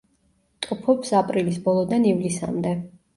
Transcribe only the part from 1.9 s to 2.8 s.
ივლისამდე.